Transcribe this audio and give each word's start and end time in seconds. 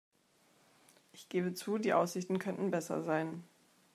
Ich 1.11 1.29
gebe 1.29 1.53
zu, 1.53 1.77
die 1.77 1.93
Aussichten 1.93 2.39
könnten 2.39 2.71
besser 2.71 3.03
sein. 3.03 3.43